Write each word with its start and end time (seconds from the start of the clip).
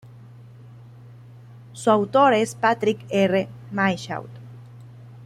Su 1.73 1.91
autor 1.91 2.33
es 2.33 2.55
Patrick 2.55 3.05
R. 3.11 3.47
Michaud. 3.69 4.29